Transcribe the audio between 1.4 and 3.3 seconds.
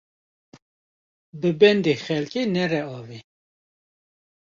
bendê xelkê nere avê